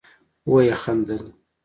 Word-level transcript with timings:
ويې 0.51 0.75
خندل. 0.81 1.23